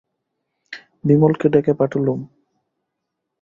বিমলকে 1.03 1.47
ডেকে 1.53 1.73
পাঠালুম। 1.79 2.19